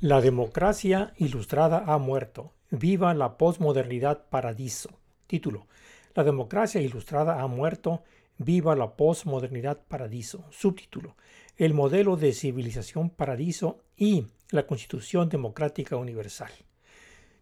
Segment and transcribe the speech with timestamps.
[0.00, 2.52] La democracia ilustrada ha muerto.
[2.70, 4.90] Viva la posmodernidad paradiso.
[5.28, 5.68] Título.
[6.14, 8.02] La democracia ilustrada ha muerto.
[8.36, 10.44] Viva la posmodernidad paradiso.
[10.50, 11.16] Subtítulo.
[11.56, 16.50] El modelo de civilización paradiso y la Constitución Democrática Universal.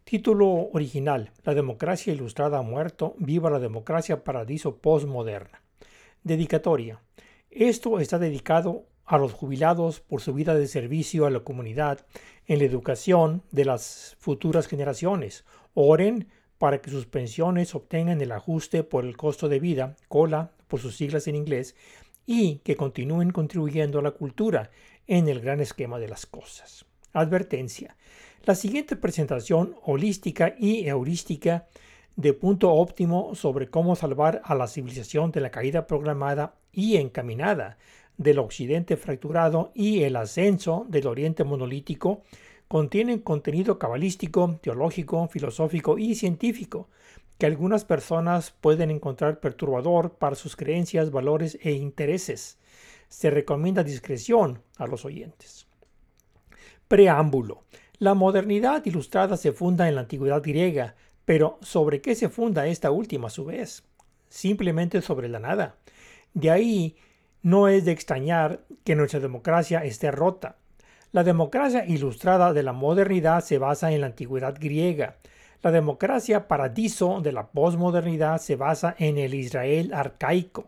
[0.05, 1.31] Título original.
[1.45, 3.15] La democracia ilustrada ha muerto.
[3.19, 5.63] Viva la democracia paradiso posmoderna.
[6.23, 7.01] Dedicatoria.
[7.51, 12.07] Esto está dedicado a los jubilados por su vida de servicio a la comunidad
[12.47, 15.45] en la educación de las futuras generaciones.
[15.75, 20.81] Oren para que sus pensiones obtengan el ajuste por el costo de vida, COLA por
[20.81, 21.75] sus siglas en inglés,
[22.25, 24.71] y que continúen contribuyendo a la cultura
[25.07, 26.85] en el gran esquema de las cosas.
[27.13, 27.97] Advertencia.
[28.45, 31.67] La siguiente presentación holística y heurística
[32.17, 37.79] de punto óptimo sobre cómo salvar a la civilización de la caída programada y encaminada
[38.17, 42.23] del occidente fracturado y el ascenso del oriente monolítico
[42.69, 46.89] contienen contenido cabalístico, teológico, filosófico y científico
[47.39, 52.59] que algunas personas pueden encontrar perturbador para sus creencias, valores e intereses.
[53.09, 55.67] Se recomienda discreción a los oyentes.
[56.89, 57.65] Preámbulo.
[57.99, 62.91] La modernidad ilustrada se funda en la antigüedad griega, pero ¿sobre qué se funda esta
[62.91, 63.85] última a su vez?
[64.29, 65.77] Simplemente sobre la nada.
[66.35, 66.97] De ahí
[67.43, 70.57] no es de extrañar que nuestra democracia esté rota.
[71.11, 75.17] La democracia ilustrada de la modernidad se basa en la antigüedad griega.
[75.63, 80.67] La democracia paradiso de la posmodernidad se basa en el Israel arcaico.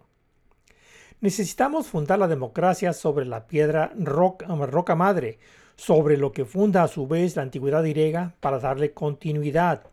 [1.21, 5.39] Necesitamos fundar la democracia sobre la piedra roca, roca madre,
[5.77, 9.85] sobre lo que funda a su vez la antigüedad griega para darle continuidad.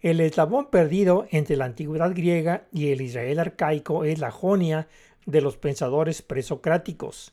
[0.00, 4.88] El eslabón perdido entre la antigüedad griega y el Israel arcaico es la Jonia
[5.26, 7.32] de los pensadores presocráticos.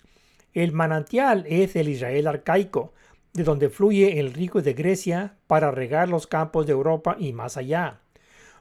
[0.54, 2.94] El manantial es el Israel arcaico,
[3.34, 7.58] de donde fluye el rico de Grecia para regar los campos de Europa y más
[7.58, 8.00] allá.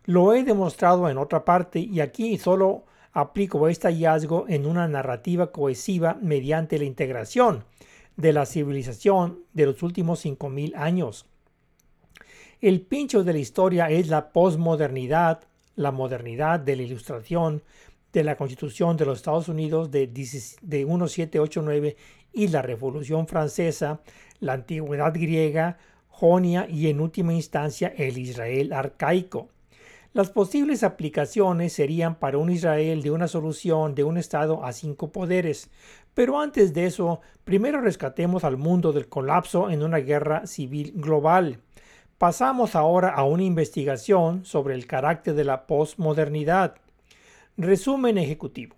[0.05, 5.51] Lo he demostrado en otra parte y aquí solo aplico este hallazgo en una narrativa
[5.53, 7.65] cohesiva mediante la integración
[8.17, 11.27] de la civilización de los últimos 5.000 años.
[12.61, 15.43] El pincho de la historia es la posmodernidad,
[15.77, 17.63] la modernidad de la ilustración,
[18.13, 21.97] de la Constitución de los Estados Unidos de, de 1789
[22.33, 24.01] y la Revolución Francesa,
[24.41, 29.49] la Antigüedad griega, Jonia y en última instancia el Israel arcaico.
[30.15, 35.13] Las posibles aplicaciones serían para un Israel de una solución de un Estado a cinco
[35.13, 35.71] poderes,
[36.15, 41.61] pero antes de eso, primero rescatemos al mundo del colapso en una guerra civil global.
[42.19, 46.75] Pasamos ahora a una investigación sobre el carácter de la posmodernidad.
[47.61, 48.77] Resumen ejecutivo.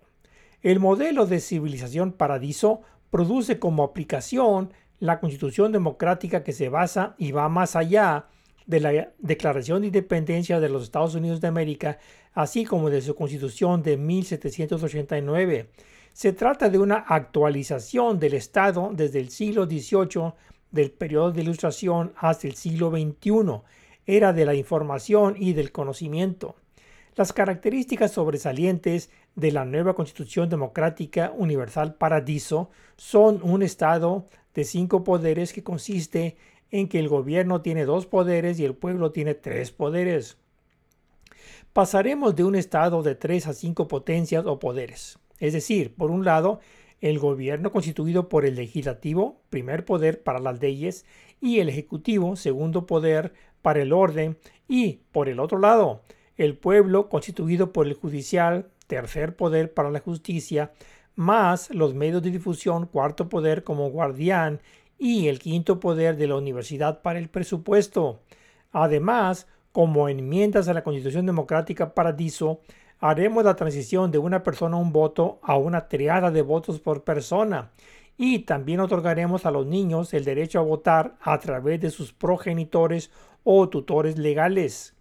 [0.63, 2.81] El modelo de civilización paradiso
[3.11, 8.25] produce como aplicación la constitución democrática que se basa y va más allá
[8.65, 11.99] de la Declaración de Independencia de los Estados Unidos de América,
[12.33, 15.69] así como de su constitución de 1789.
[16.11, 20.33] Se trata de una actualización del Estado desde el siglo XVIII,
[20.71, 23.61] del periodo de ilustración hasta el siglo XXI,
[24.07, 26.55] era de la información y del conocimiento.
[27.15, 35.03] Las características sobresalientes de la nueva Constitución Democrática Universal Paradiso son un Estado de cinco
[35.03, 36.37] poderes que consiste
[36.71, 40.37] en que el gobierno tiene dos poderes y el pueblo tiene tres poderes.
[41.73, 45.19] Pasaremos de un Estado de tres a cinco potencias o poderes.
[45.39, 46.61] Es decir, por un lado,
[47.01, 51.05] el gobierno constituido por el legislativo, primer poder para las leyes,
[51.41, 54.37] y el ejecutivo, segundo poder para el orden,
[54.69, 56.01] y por el otro lado,
[56.37, 60.71] el pueblo constituido por el judicial, tercer poder para la justicia,
[61.15, 64.59] más los medios de difusión, cuarto poder como guardián
[64.97, 68.21] y el quinto poder de la universidad para el presupuesto.
[68.71, 72.61] Además, como enmiendas a la Constitución Democrática Paradiso,
[72.99, 77.03] haremos la transición de una persona a un voto a una triada de votos por
[77.03, 77.71] persona
[78.17, 83.09] y también otorgaremos a los niños el derecho a votar a través de sus progenitores
[83.43, 84.93] o tutores legales.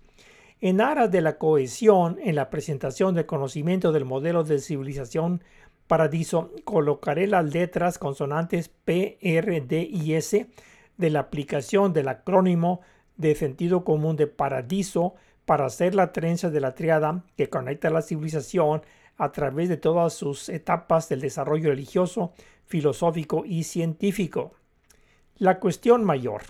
[0.63, 5.43] En aras de la cohesión en la presentación del conocimiento del modelo de civilización
[5.87, 10.51] paradiso, colocaré las letras consonantes P, R, D y S
[10.99, 12.83] de la aplicación del acrónimo
[13.17, 15.15] de sentido común de paradiso
[15.47, 18.83] para hacer la trenza de la triada que conecta la civilización
[19.17, 22.35] a través de todas sus etapas del desarrollo religioso,
[22.67, 24.53] filosófico y científico.
[25.39, 26.43] La cuestión mayor.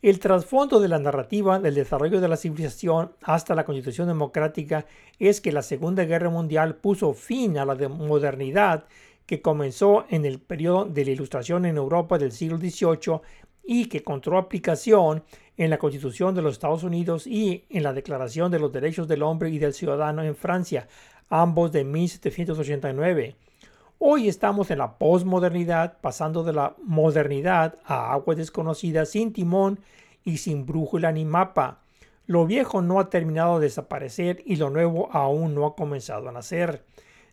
[0.00, 4.86] El trasfondo de la narrativa del desarrollo de la civilización hasta la constitución democrática
[5.18, 8.84] es que la Segunda Guerra Mundial puso fin a la modernidad
[9.26, 13.20] que comenzó en el periodo de la Ilustración en Europa del siglo XVIII
[13.64, 15.24] y que encontró aplicación
[15.56, 19.24] en la Constitución de los Estados Unidos y en la Declaración de los Derechos del
[19.24, 20.86] Hombre y del Ciudadano en Francia,
[21.28, 23.34] ambos de 1789.
[24.00, 29.80] Hoy estamos en la posmodernidad, pasando de la modernidad a aguas desconocidas sin timón
[30.22, 31.80] y sin brújula ni mapa.
[32.24, 36.32] Lo viejo no ha terminado de desaparecer y lo nuevo aún no ha comenzado a
[36.32, 36.84] nacer.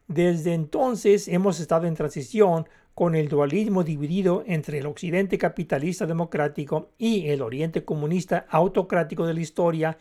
[0.08, 6.90] Desde entonces hemos estado en transición con el dualismo dividido entre el occidente capitalista democrático
[6.98, 9.98] y el oriente comunista autocrático de la historia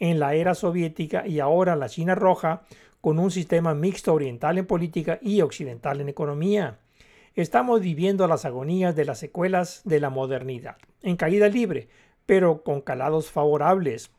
[0.00, 2.62] en la era soviética y ahora la China roja
[3.00, 6.78] con un sistema mixto oriental en política y occidental en economía.
[7.34, 11.88] Estamos viviendo las agonías de las secuelas de la modernidad, en caída libre,
[12.26, 14.10] pero con calados favorables.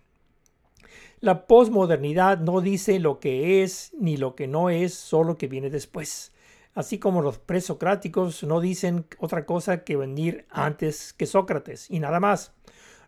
[1.19, 5.69] La posmodernidad no dice lo que es ni lo que no es, solo que viene
[5.69, 6.31] después
[6.73, 12.19] así como los presocráticos no dicen otra cosa que venir antes que Sócrates y nada
[12.19, 12.53] más.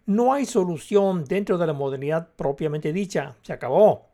[0.06, 4.10] No hay solución dentro de la modernidad propiamente dicha, se acabó.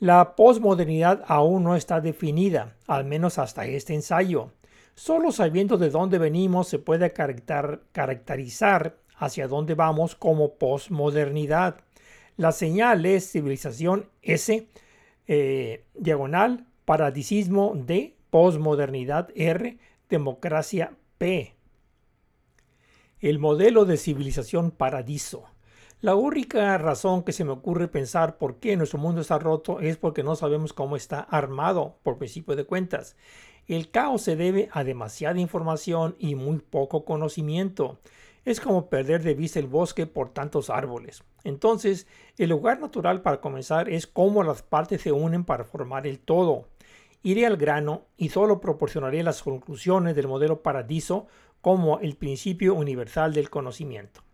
[0.00, 4.52] La posmodernidad aún no está definida, al menos hasta este ensayo.
[4.94, 11.80] Solo sabiendo de dónde venimos se puede caracterizar hacia dónde vamos como posmodernidad.
[12.36, 14.68] La señal es civilización S,
[15.26, 19.78] eh, diagonal, paradisismo D, Postmodernidad R,
[20.08, 21.54] democracia P.
[23.20, 25.46] El modelo de civilización paradiso.
[26.00, 29.96] La única razón que se me ocurre pensar por qué nuestro mundo está roto es
[29.96, 33.16] porque no sabemos cómo está armado por principio de cuentas.
[33.66, 37.98] El caos se debe a demasiada información y muy poco conocimiento.
[38.44, 41.24] Es como perder de vista el bosque por tantos árboles.
[41.42, 42.06] Entonces,
[42.36, 46.68] el lugar natural para comenzar es cómo las partes se unen para formar el todo.
[47.24, 51.26] Iré al grano y solo proporcionaré las conclusiones del modelo Paradiso
[51.60, 54.27] como el principio universal del conocimiento.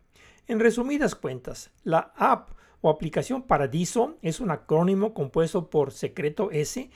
[0.47, 2.51] En resumidas cuentas, la app
[2.83, 6.91] o aplicación Paradiso es un acrónimo compuesto por secreto S,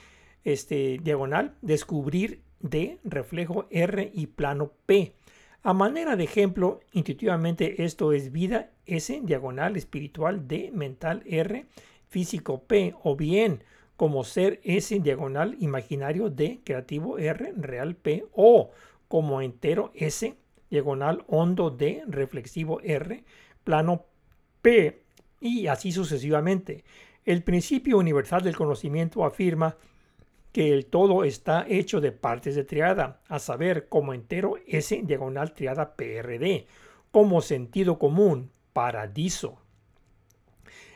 [0.44, 5.14] este, diagonal, descubrir D, reflejo R y plano P.
[5.62, 11.64] A manera de ejemplo, intuitivamente esto es vida S, diagonal, espiritual D, mental R,
[12.06, 13.64] físico P, o bien
[13.96, 18.70] como ser S diagonal imaginario D creativo R real P o
[19.08, 20.36] como entero S
[20.70, 23.24] diagonal hondo D reflexivo R
[23.64, 24.06] plano
[24.62, 25.02] P
[25.40, 26.84] y así sucesivamente.
[27.24, 29.76] El principio universal del conocimiento afirma
[30.52, 35.52] que el todo está hecho de partes de triada, a saber, como entero S diagonal
[35.52, 36.66] triada PRD,
[37.10, 39.60] como sentido común, paradiso.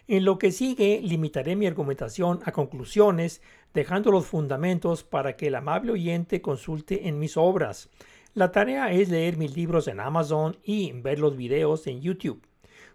[0.08, 3.40] En lo que sigue, limitaré mi argumentación a conclusiones,
[3.72, 7.88] dejando los fundamentos para que el amable oyente consulte en mis obras.
[8.34, 12.42] La tarea es leer mis libros en Amazon y ver los videos en YouTube,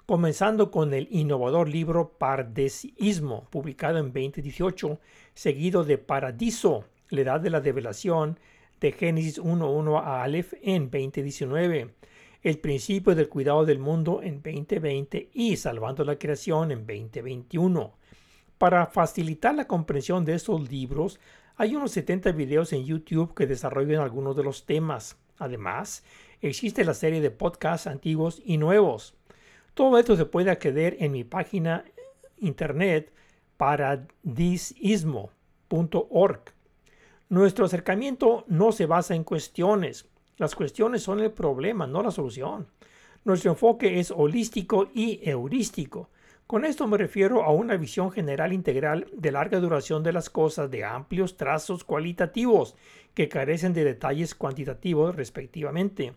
[0.08, 5.00] comenzando con el innovador libro Pardecismo, publicado en 2018,
[5.36, 8.40] seguido de Paradiso, la edad de la develación,
[8.80, 11.94] de Génesis 1.1 a Aleph en 2019
[12.44, 17.94] el principio del cuidado del mundo en 2020 y Salvando la Creación en 2021.
[18.58, 21.20] Para facilitar la comprensión de estos libros,
[21.58, 25.18] hay unos 70 videos en YouTube que desarrollan algunos de los temas.
[25.38, 26.04] Además,
[26.42, 29.16] existe la serie de podcasts antiguos y nuevos.
[29.74, 31.86] Todo esto se puede acceder en mi página
[32.38, 33.12] internet
[33.58, 36.42] paradisismo.org.
[37.30, 42.68] Nuestro acercamiento no se basa en cuestiones, las cuestiones son el problema, no la solución.
[43.26, 46.10] Nuestro enfoque es holístico y heurístico.
[46.46, 50.72] Con esto me refiero a una visión general integral de larga duración de las cosas
[50.72, 52.76] de amplios trazos cualitativos
[53.18, 56.14] que carecen de detalles cuantitativos respectivamente.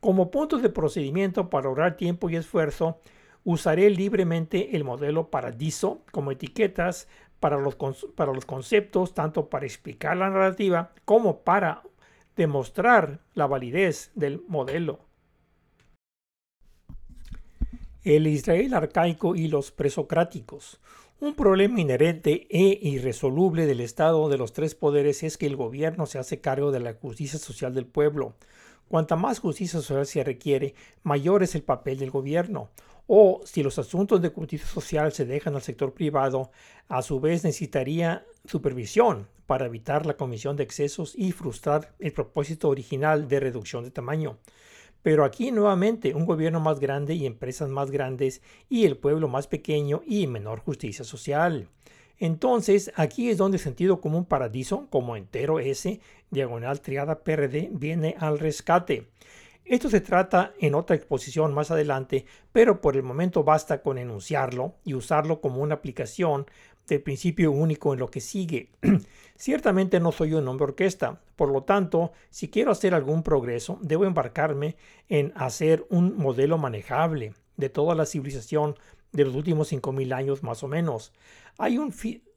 [0.00, 3.00] Como punto de procedimiento para ahorrar tiempo y esfuerzo,
[3.44, 7.06] usaré libremente el modelo Paradiso como etiquetas
[7.38, 7.76] para los,
[8.14, 11.82] para los conceptos, tanto para explicar la narrativa como para
[12.34, 15.00] demostrar la validez del modelo.
[18.04, 20.80] El Israel arcaico y los presocráticos.
[21.20, 26.06] Un problema inherente e irresoluble del Estado de los tres poderes es que el gobierno
[26.06, 28.36] se hace cargo de la justicia social del pueblo.
[28.86, 32.70] Cuanta más justicia social se requiere, mayor es el papel del gobierno.
[33.08, 36.52] O si los asuntos de justicia social se dejan al sector privado,
[36.88, 42.68] a su vez necesitaría supervisión, para evitar la comisión de excesos y frustrar el propósito
[42.68, 44.38] original de reducción de tamaño.
[45.08, 49.46] Pero aquí nuevamente un gobierno más grande y empresas más grandes y el pueblo más
[49.46, 51.70] pequeño y menor justicia social.
[52.18, 55.98] Entonces aquí es donde sentido común paradiso como entero S,
[56.30, 59.08] diagonal triada PRD, viene al rescate.
[59.64, 64.74] Esto se trata en otra exposición más adelante, pero por el momento basta con enunciarlo
[64.84, 66.44] y usarlo como una aplicación
[66.88, 68.70] del principio único en lo que sigue.
[69.36, 74.04] Ciertamente no soy un hombre orquesta, por lo tanto, si quiero hacer algún progreso, debo
[74.04, 74.76] embarcarme
[75.08, 78.74] en hacer un modelo manejable de toda la civilización
[79.12, 81.12] de los últimos 5.000 años más o menos.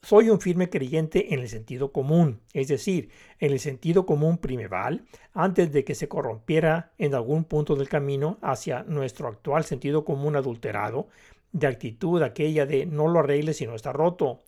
[0.04, 5.06] Soy un firme creyente en el sentido común, es decir, en el sentido común primeval,
[5.34, 10.36] antes de que se corrompiera en algún punto del camino hacia nuestro actual sentido común
[10.36, 11.08] adulterado,
[11.52, 14.42] de actitud aquella de no lo arregles si no está roto.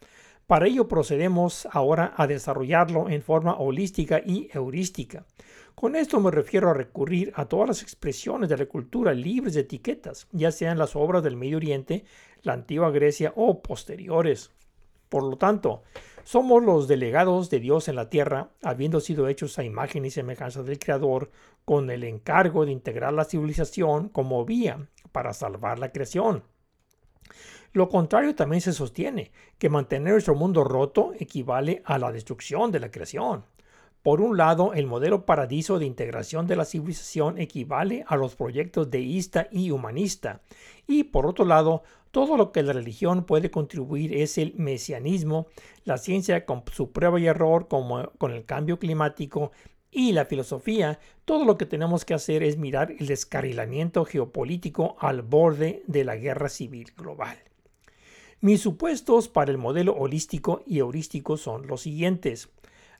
[0.47, 5.25] Para ello procedemos ahora a desarrollarlo en forma holística y heurística.
[5.75, 9.61] Con esto me refiero a recurrir a todas las expresiones de la cultura libres de
[9.61, 12.05] etiquetas, ya sean las obras del Medio Oriente,
[12.41, 14.51] la antigua Grecia o posteriores.
[15.09, 15.83] Por lo tanto,
[16.23, 20.63] somos los delegados de Dios en la tierra, habiendo sido hechos a imagen y semejanza
[20.63, 21.31] del Creador,
[21.65, 26.43] con el encargo de integrar la civilización como vía para salvar la creación.
[27.73, 32.79] Lo contrario también se sostiene, que mantener nuestro mundo roto equivale a la destrucción de
[32.79, 33.45] la creación.
[34.03, 38.91] Por un lado, el modelo paradiso de integración de la civilización equivale a los proyectos
[38.91, 40.41] deísta y humanista,
[40.85, 45.47] y por otro lado, todo lo que la religión puede contribuir es el mesianismo,
[45.83, 49.51] la ciencia con su prueba y error como con el cambio climático
[49.89, 55.23] y la filosofía, todo lo que tenemos que hacer es mirar el descarrilamiento geopolítico al
[55.23, 57.39] borde de la guerra civil global.
[58.43, 62.49] Mis supuestos para el modelo holístico y heurístico son los siguientes.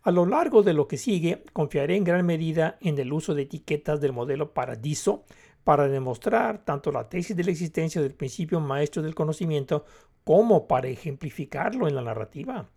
[0.02, 3.42] A lo largo de lo que sigue, confiaré en gran medida en el uso de
[3.42, 5.26] etiquetas del modelo Paradiso
[5.66, 9.84] para demostrar tanto la tesis de la existencia del principio maestro del conocimiento
[10.24, 12.70] como para ejemplificarlo en la narrativa.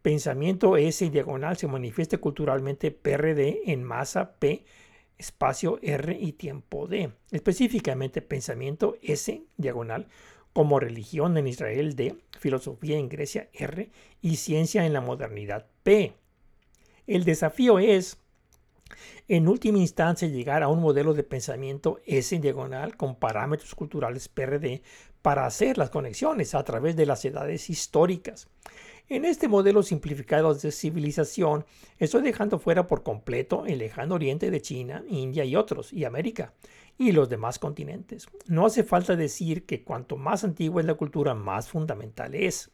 [0.00, 4.64] Pensamiento S diagonal se manifiesta culturalmente PRD en masa P,
[5.18, 7.10] espacio R y tiempo D.
[7.32, 10.06] Específicamente pensamiento S diagonal
[10.52, 13.90] como religión en Israel D, filosofía en Grecia R
[14.20, 16.14] y ciencia en la modernidad P.
[17.06, 18.18] El desafío es,
[19.28, 24.82] en última instancia, llegar a un modelo de pensamiento S diagonal con parámetros culturales PRD
[25.22, 28.48] para hacer las conexiones a través de las edades históricas.
[29.08, 31.64] En este modelo simplificado de civilización,
[31.98, 36.54] estoy dejando fuera por completo el lejano oriente de China, India y otros, y América,
[36.98, 38.28] y los demás continentes.
[38.46, 42.70] No hace falta decir que cuanto más antigua es la cultura, más fundamental es.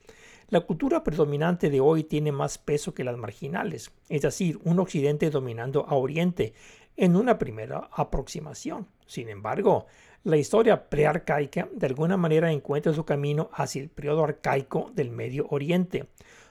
[0.50, 5.28] La cultura predominante de hoy tiene más peso que las marginales, es decir, un occidente
[5.28, 6.54] dominando a oriente
[6.96, 8.88] en una primera aproximación.
[9.06, 9.86] Sin embargo,
[10.24, 15.46] la historia prearcaica de alguna manera encuentra su camino hacia el periodo arcaico del Medio
[15.50, 16.06] Oriente.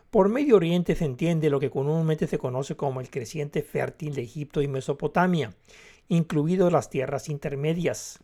[0.10, 4.22] Por Medio Oriente se entiende lo que comúnmente se conoce como el creciente fértil de
[4.22, 5.54] Egipto y Mesopotamia,
[6.08, 8.20] incluido las tierras intermedias.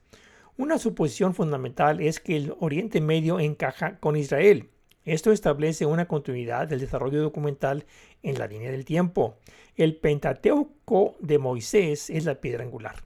[0.57, 4.69] Una suposición fundamental es que el Oriente Medio encaja con Israel,
[5.05, 7.85] esto establece una continuidad del desarrollo documental
[8.21, 9.35] en la línea del tiempo.
[9.75, 13.03] El Pentateuco de Moisés es la piedra angular.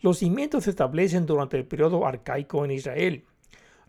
[0.00, 3.24] Los cimientos se establecen durante el periodo arcaico en Israel.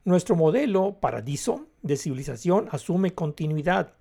[0.05, 3.95] Nuestro modelo paradiso de civilización asume continuidad.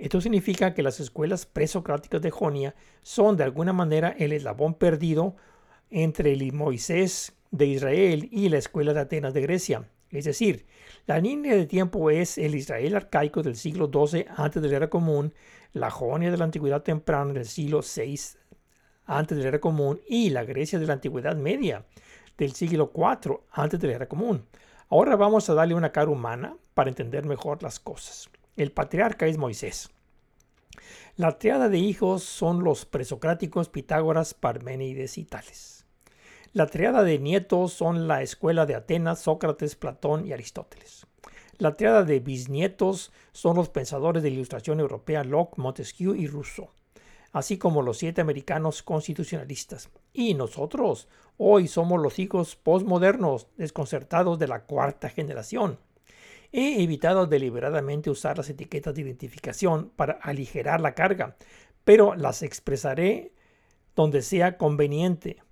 [0.00, 5.36] Esto significa que las escuelas presocráticas de Jonia son de alguna manera el eslabón perdido
[5.90, 9.88] entre el Moisés de Israel y la escuela de Atenas de Grecia.
[10.10, 10.66] Es decir,
[11.06, 14.90] la línea de tiempo es el Israel arcaico del siglo XII antes de la era
[14.90, 15.34] común,
[15.72, 18.18] la Jonia de la antigüedad temprana del siglo VI
[19.06, 21.84] antes de la era común y la Grecia de la antigüedad media
[22.38, 24.46] del siglo IV antes de la era común.
[24.88, 28.30] Ahora vamos a darle una cara humana para entender mejor las cosas.
[28.56, 29.90] El patriarca es Moisés.
[31.16, 35.75] La triada de hijos son los presocráticos Pitágoras, Parménides y Tales.
[36.56, 41.06] La triada de nietos son la escuela de Atenas, Sócrates, Platón y Aristóteles.
[41.58, 46.70] La triada de bisnietos son los pensadores de la ilustración europea Locke, Montesquieu y Rousseau,
[47.32, 49.90] así como los siete americanos constitucionalistas.
[50.14, 55.78] Y nosotros, hoy somos los hijos postmodernos desconcertados de la cuarta generación.
[56.52, 61.36] He evitado deliberadamente usar las etiquetas de identificación para aligerar la carga,
[61.84, 63.34] pero las expresaré
[63.94, 65.42] donde sea conveniente.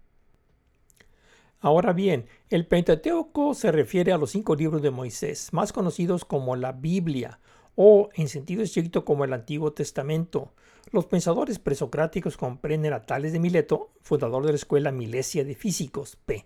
[1.64, 6.56] Ahora bien, el Pentateuco se refiere a los cinco libros de Moisés, más conocidos como
[6.56, 7.40] la Biblia
[7.74, 10.52] o en sentido estricto como el Antiguo Testamento.
[10.90, 16.16] Los pensadores presocráticos comprenden a Tales de Mileto, fundador de la escuela Milesia de Físicos,
[16.26, 16.44] P.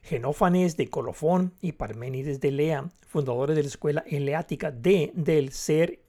[0.00, 6.04] Genófanes de Colofón y Parménides de Lea, fundadores de la escuela eleática D del ser,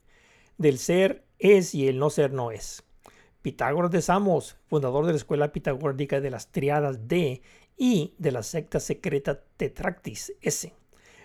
[0.58, 2.84] del ser es y el no ser no es.
[3.42, 7.42] Pitágoras de Samos, fundador de la escuela pitagórica de las triadas D
[7.76, 10.72] y de la secta secreta Tetractis S.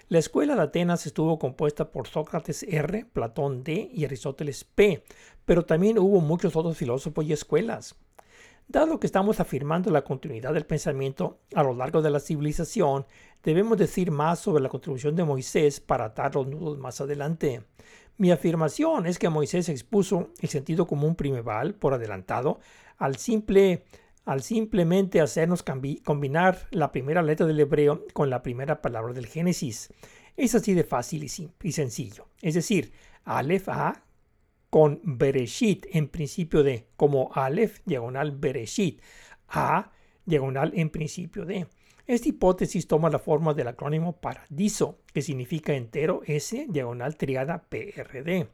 [0.07, 5.03] La escuela de Atenas estuvo compuesta por Sócrates R, Platón D y Aristóteles P,
[5.45, 7.95] pero también hubo muchos otros filósofos y escuelas.
[8.67, 13.05] Dado que estamos afirmando la continuidad del pensamiento a lo largo de la civilización,
[13.43, 17.63] debemos decir más sobre la contribución de Moisés para atar los nudos más adelante.
[18.17, 22.59] Mi afirmación es que Moisés expuso el sentido común primeval por adelantado
[22.97, 23.85] al simple
[24.29, 29.91] al simplemente hacernos combinar la primera letra del hebreo con la primera palabra del Génesis.
[30.37, 32.27] Es así de fácil y, sencillo.
[32.39, 32.93] Es decir,
[33.23, 34.03] Aleph A
[34.69, 39.01] con Bereshit en principio de, como Aleph diagonal Bereshit,
[39.47, 39.89] A
[40.25, 41.65] diagonal en principio de.
[42.05, 48.47] Esta hipótesis toma la forma del acrónimo Paradiso, que significa entero S diagonal triada PRD.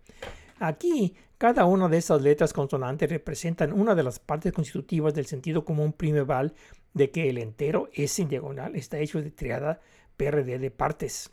[0.60, 5.66] Aquí, cada una de esas letras consonantes representan una de las partes constitutivas del sentido
[5.66, 6.54] común primeval
[6.94, 9.82] de que el entero S en diagonal está hecho de triada
[10.16, 11.32] PRD de partes.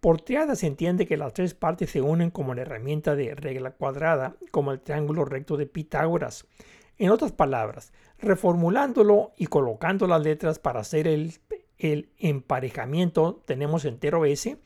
[0.00, 3.70] Por triada se entiende que las tres partes se unen como la herramienta de regla
[3.70, 6.46] cuadrada, como el triángulo recto de Pitágoras.
[6.98, 11.34] En otras palabras, reformulándolo y colocando las letras para hacer el,
[11.78, 14.58] el emparejamiento, tenemos entero S,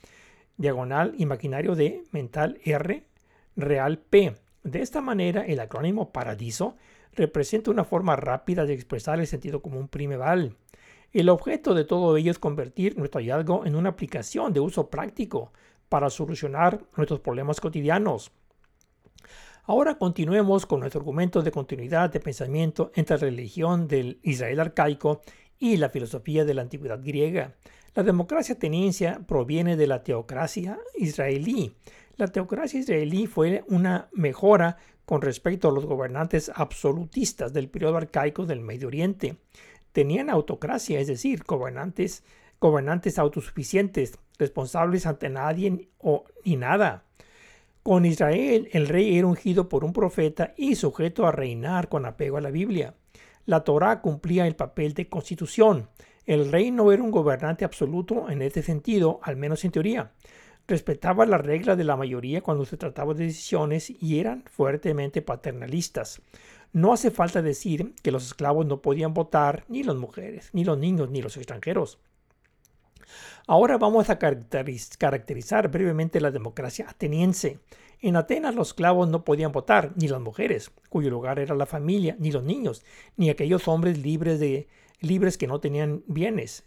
[0.57, 3.05] diagonal imaginario de mental R,
[3.55, 4.35] real P.
[4.63, 6.77] De esta manera, el acrónimo Paradiso
[7.15, 10.57] representa una forma rápida de expresar el sentido común primeval.
[11.13, 15.53] El objeto de todo ello es convertir nuestro hallazgo en una aplicación de uso práctico
[15.89, 18.31] para solucionar nuestros problemas cotidianos.
[19.65, 25.21] Ahora continuemos con nuestro argumento de continuidad de pensamiento entre la religión del Israel arcaico
[25.59, 27.55] y la filosofía de la antigüedad griega.
[27.95, 31.75] La democracia ateniense proviene de la teocracia israelí,
[32.19, 38.45] la teocracia israelí fue una mejora con respecto a los gobernantes absolutistas del periodo arcaico
[38.45, 39.37] del Medio Oriente.
[39.93, 42.25] Tenían autocracia, es decir, gobernantes,
[42.61, 47.05] gobernantes autosuficientes, responsables ante nadie o ni nada.
[47.85, 52.37] Con Israel, el rey era ungido por un profeta y sujeto a reinar con apego
[52.37, 52.95] a la Biblia.
[53.47, 55.89] La Torá cumplía el papel de constitución.
[56.27, 60.13] El rey no era un gobernante absoluto en este sentido, al menos en teoría
[60.69, 66.21] respetaba la regla de la mayoría cuando se trataba de decisiones y eran fuertemente paternalistas.
[66.75, 70.79] No hace falta decir que los esclavos no podían votar, ni las mujeres, ni los
[70.79, 71.99] niños, ni los extranjeros.
[73.47, 77.59] Ahora vamos a caracterizar brevemente la democracia ateniense.
[78.01, 82.15] En Atenas los esclavos no podían votar, ni las mujeres, cuyo lugar era la familia,
[82.19, 82.85] ni los niños,
[83.17, 84.69] ni aquellos hombres libres, de,
[85.01, 86.65] libres que no tenían bienes,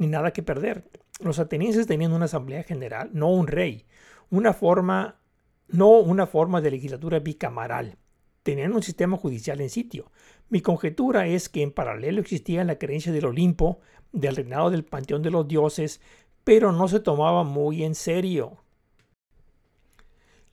[0.00, 0.90] ni nada que perder.
[1.20, 3.84] Los atenienses tenían una asamblea general, no un rey,
[4.30, 5.20] una forma,
[5.68, 7.98] no una forma de legislatura bicameral.
[8.42, 10.10] Tenían un sistema judicial en sitio.
[10.48, 15.22] Mi conjetura es que en paralelo existía la creencia del Olimpo, del reinado del panteón
[15.22, 16.00] de los dioses,
[16.44, 18.56] pero no se tomaba muy en serio.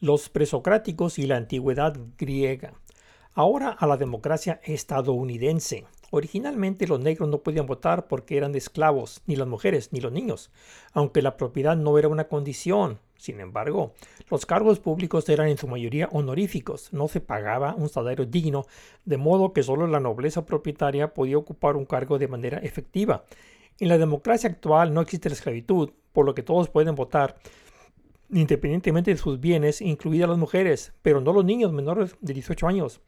[0.02, 2.74] Los presocráticos y la antigüedad griega.
[3.34, 5.86] Ahora a la democracia estadounidense.
[6.12, 10.52] Originalmente los negros no podían votar porque eran esclavos, ni las mujeres, ni los niños,
[10.94, 13.00] aunque la propiedad no era una condición.
[13.18, 13.94] Sin embargo,
[14.30, 18.66] los cargos públicos eran en su mayoría honoríficos, no se pagaba un salario digno,
[19.06, 23.26] de modo que solo la nobleza propietaria podía ocupar un cargo de manera efectiva.
[23.80, 27.38] En la democracia actual no existe la esclavitud, por lo que todos pueden votar,
[28.32, 33.02] independientemente de sus bienes, incluidas las mujeres, pero no los niños menores de 18 años.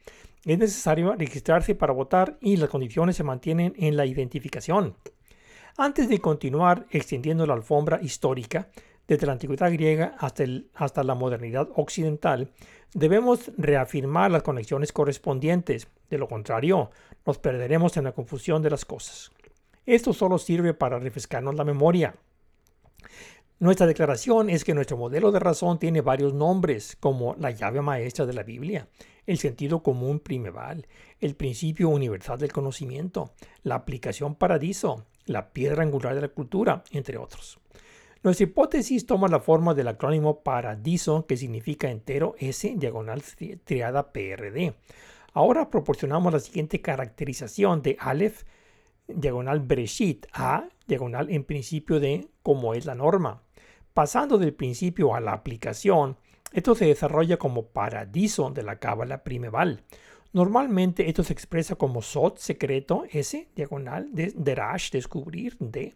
[0.45, 4.95] Es necesario registrarse para votar y las condiciones se mantienen en la identificación.
[5.77, 8.69] Antes de continuar extendiendo la alfombra histórica,
[9.07, 10.43] desde la antigüedad griega hasta,
[10.75, 12.51] hasta la modernidad occidental,
[12.93, 15.87] debemos reafirmar las conexiones correspondientes.
[16.09, 16.91] De lo contrario,
[17.25, 19.31] nos perderemos en la confusión de las cosas.
[19.85, 22.15] Esto solo sirve para refrescarnos la memoria.
[23.61, 28.25] Nuestra declaración es que nuestro modelo de razón tiene varios nombres, como la llave maestra
[28.25, 28.87] de la Biblia,
[29.25, 30.87] el sentido común primeval,
[31.19, 37.17] el principio universal del conocimiento, la aplicación paradiso, la piedra angular de la cultura, entre
[37.17, 37.59] otros.
[38.23, 43.21] Nuestra hipótesis toma la forma del acrónimo paradiso, que significa entero S diagonal
[43.65, 44.73] triada PRD.
[45.33, 48.43] Ahora proporcionamos la siguiente caracterización de Aleph
[49.07, 53.41] diagonal Breshit, A diagonal en principio de como es la norma.
[53.99, 56.15] Pasando del principio a la aplicación,
[56.53, 59.83] esto se desarrolla como paradiso de la cábala primeval.
[60.31, 65.95] Normalmente esto se expresa como sot secreto S, diagonal, de derash, descubrir, D,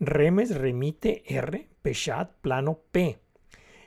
[0.00, 3.20] remes, remite, R, peshat, plano, P.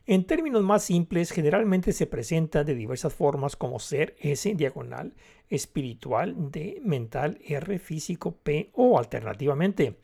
[0.05, 5.15] En términos más simples, generalmente se presenta de diversas formas como ser S diagonal,
[5.49, 9.97] espiritual D, mental R, físico P o alternativamente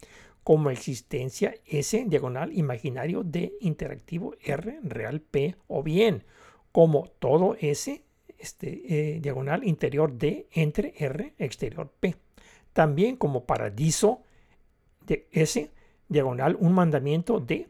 [0.46, 6.24] como existencia S diagonal imaginario D interactivo R real P o bien
[6.72, 8.04] como todo S
[8.38, 12.16] este, eh, diagonal interior D entre R exterior P.
[12.74, 14.22] También como paradiso
[15.08, 15.72] de S
[16.10, 17.68] diagonal un mandamiento D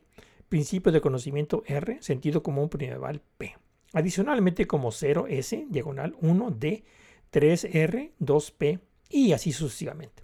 [0.50, 3.56] principio de conocimiento R sentido común primeval P.
[3.94, 6.84] Adicionalmente como 0S diagonal 1D
[7.32, 10.24] 3R 2P y así sucesivamente.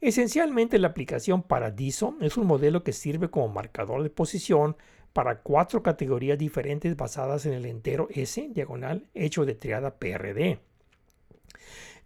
[0.00, 4.76] Esencialmente la aplicación Paradiso es un modelo que sirve como marcador de posición
[5.12, 10.60] para cuatro categorías diferentes basadas en el entero S diagonal hecho de triada PRD.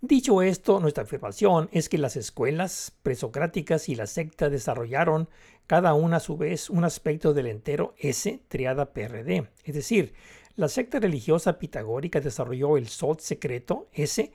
[0.00, 5.28] Dicho esto, nuestra afirmación es que las escuelas presocráticas y la secta desarrollaron
[5.66, 9.48] cada una a su vez un aspecto del entero S triada PRD.
[9.64, 10.14] Es decir,
[10.56, 14.32] la secta religiosa pitagórica desarrolló el Sot secreto S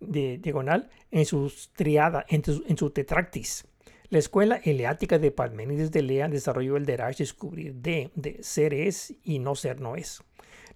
[0.00, 3.66] de diagonal en su en, su tetractis.
[4.10, 9.14] La escuela eleática de Parménides de Lea desarrolló el Derash descubrir D, de ser es
[9.24, 10.22] y no ser no es.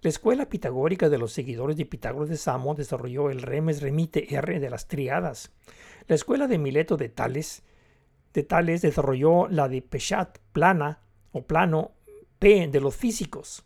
[0.01, 4.59] La escuela pitagórica de los seguidores de Pitágoras de Samo desarrolló el remes remite R
[4.59, 5.51] de las triadas.
[6.07, 7.63] La escuela de Mileto de Tales,
[8.33, 11.01] de Tales desarrolló la de Peshat plana
[11.31, 11.91] o plano
[12.39, 13.65] P de los físicos.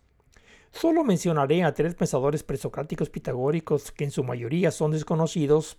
[0.73, 5.77] Solo mencionaré a tres pensadores presocráticos pitagóricos que en su mayoría son desconocidos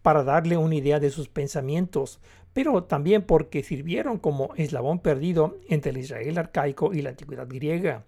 [0.00, 2.18] para darle una idea de sus pensamientos,
[2.54, 8.06] pero también porque sirvieron como eslabón perdido entre el Israel arcaico y la antigüedad griega.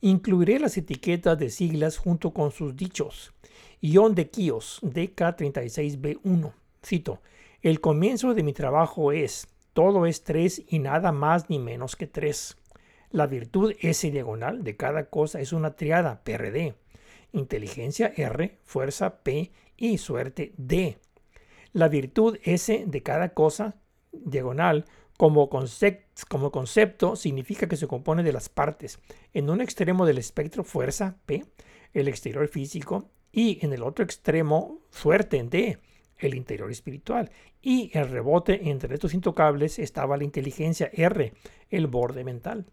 [0.00, 3.32] Incluiré las etiquetas de siglas junto con sus dichos.
[3.80, 6.52] Ion de Kios, DK36B1.
[6.84, 7.20] Cito,
[7.62, 12.08] el comienzo de mi trabajo es, todo es tres y nada más ni menos que
[12.08, 12.56] tres.
[13.12, 16.76] La virtud S diagonal de cada cosa es una triada PRD.
[17.32, 20.96] Inteligencia R, fuerza P y suerte D.
[21.72, 23.74] La virtud S de cada cosa
[24.12, 24.84] diagonal
[25.16, 25.50] como,
[26.28, 29.00] como concepto significa que se compone de las partes.
[29.32, 31.44] En un extremo del espectro fuerza P,
[31.92, 35.78] el exterior físico, y en el otro extremo suerte D,
[36.16, 37.32] el interior espiritual.
[37.60, 41.32] Y el rebote entre estos intocables estaba la inteligencia R,
[41.70, 42.66] el borde mental.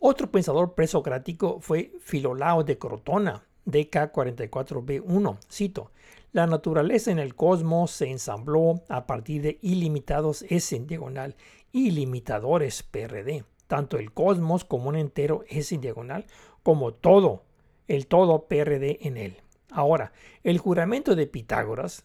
[0.00, 5.38] Otro pensador presocrático fue Filolao de Crotona, DK44b1.
[5.50, 5.90] Cito,
[6.30, 11.34] la naturaleza en el cosmos se ensambló a partir de ilimitados S en diagonal,
[11.72, 13.44] ilimitadores PRD.
[13.66, 16.26] Tanto el cosmos como un entero S en diagonal,
[16.62, 17.42] como todo,
[17.88, 19.38] el todo PRD en él.
[19.70, 20.12] Ahora,
[20.44, 22.04] el juramento de Pitágoras,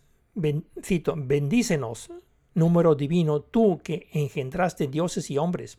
[0.82, 2.10] cito, bendícenos,
[2.56, 5.78] número divino, tú que engendraste dioses y hombres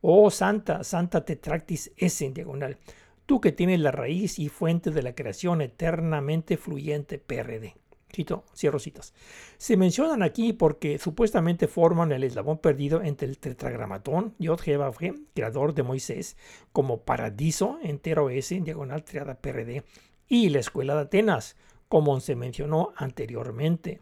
[0.00, 2.78] Oh Santa, Santa Tetractis S en diagonal,
[3.26, 7.74] tú que tienes la raíz y fuente de la creación eternamente fluyente PRD.
[8.14, 9.12] Cito, cierro citas.
[9.58, 15.82] Se mencionan aquí porque supuestamente forman el eslabón perdido entre el tetragramatón Yod creador de
[15.82, 16.36] Moisés,
[16.72, 19.84] como paradiso entero S en diagonal triada PRD,
[20.26, 21.56] y la escuela de Atenas,
[21.88, 24.00] como se mencionó anteriormente.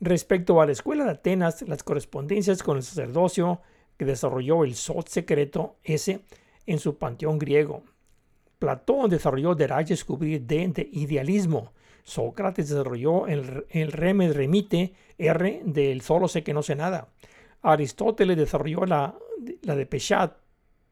[0.00, 3.62] Respecto a la escuela de Atenas, las correspondencias con el sacerdocio
[3.96, 6.20] que desarrolló el Sot secreto ese
[6.66, 7.82] en su panteón griego.
[8.58, 11.72] Platón desarrolló Derach descubrir D de idealismo.
[12.02, 17.08] Sócrates desarrolló el, el remite R del solo sé que no sé nada.
[17.62, 19.14] Aristóteles desarrolló la,
[19.62, 20.36] la de Peshat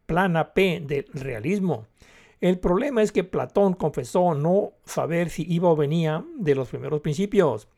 [0.07, 1.87] plana P del realismo.
[2.41, 7.01] El problema es que Platón confesó no saber si iba o venía de los primeros
[7.01, 7.69] principios.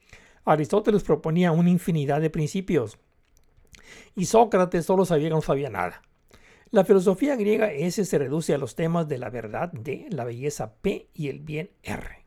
[0.45, 2.99] Aristóteles proponía una infinidad de principios
[4.15, 6.03] y Sócrates solo sabía que no sabía nada.
[6.71, 10.75] La filosofía griega S se reduce a los temas de la verdad D, la belleza
[10.75, 12.25] P y el bien R.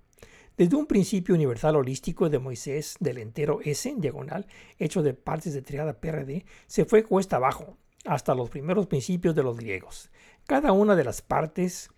[0.57, 4.47] Desde un principio universal holístico de Moisés del entero S diagonal,
[4.79, 9.43] hecho de partes de triada PRD, se fue cuesta abajo, hasta los primeros principios de
[9.43, 10.09] los griegos.
[10.47, 11.89] Cada una de las partes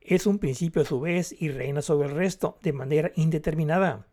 [0.00, 4.06] es un principio a su vez y reina sobre el resto de manera indeterminada.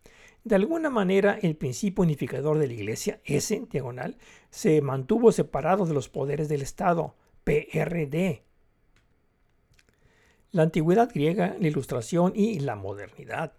[0.43, 4.17] De alguna manera, el principio unificador de la Iglesia, S diagonal,
[4.49, 8.43] se mantuvo separado de los poderes del Estado, PRD.
[10.51, 13.53] La antigüedad griega, la ilustración y la modernidad.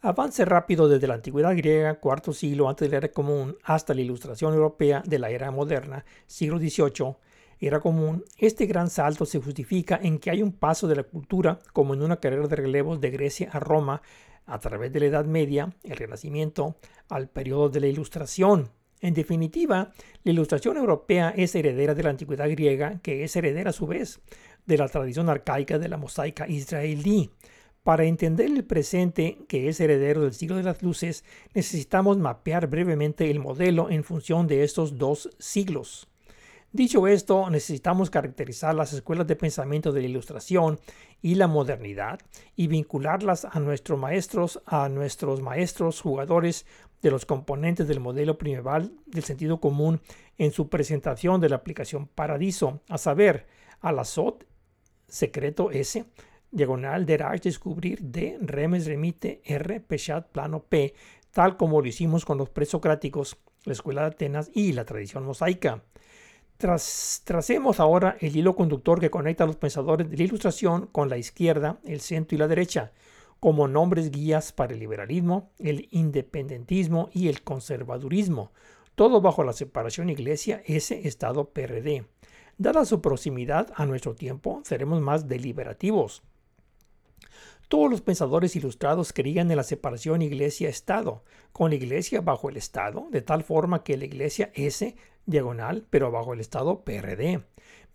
[0.00, 4.00] Avance rápido desde la antigüedad griega, cuarto siglo antes de la era común, hasta la
[4.00, 7.16] ilustración europea de la era moderna, siglo XVIII,
[7.60, 11.60] era común, este gran salto se justifica en que hay un paso de la cultura,
[11.72, 14.02] como en una carrera de relevos de Grecia a Roma,
[14.46, 16.76] a través de la Edad Media, el Renacimiento,
[17.08, 18.70] al periodo de la Ilustración,
[19.02, 23.72] En definitiva, la ilustración europea es heredera de la antigüedad griega, que es heredera a
[23.72, 24.20] su vez
[24.64, 27.30] de la tradición arcaica de la mosaica israelí.
[27.82, 33.28] Para entender el presente, que es heredero del siglo de las luces, necesitamos mapear brevemente
[33.28, 36.08] el modelo en función de estos dos siglos.
[36.74, 40.80] Dicho esto, necesitamos caracterizar las escuelas de pensamiento de la ilustración
[41.20, 42.18] y la modernidad
[42.56, 46.64] y vincularlas a nuestros maestros, a nuestros maestros jugadores
[47.02, 50.00] de los componentes del modelo primeval del sentido común
[50.38, 53.46] en su presentación de la aplicación Paradiso, a saber,
[53.82, 54.44] a la SOT,
[55.06, 56.06] secreto S,
[56.50, 60.94] diagonal derage descubrir D, remes remite R, peshat plano P,
[61.32, 65.82] tal como lo hicimos con los presocráticos, la escuela de Atenas y la tradición mosaica
[67.24, 71.18] tracemos ahora el hilo conductor que conecta a los pensadores de la Ilustración con la
[71.18, 72.92] izquierda, el centro y la derecha,
[73.40, 78.52] como nombres guías para el liberalismo, el independentismo y el conservadurismo,
[78.94, 82.06] todo bajo la separación Iglesia ese Estado PRD.
[82.58, 86.22] Dada su proximidad a nuestro tiempo, seremos más deliberativos.
[87.68, 93.08] Todos los pensadores ilustrados creían en la separación Iglesia-Estado, con la Iglesia bajo el Estado,
[93.10, 94.94] de tal forma que la Iglesia S
[95.26, 97.42] diagonal, pero bajo el estado PRD.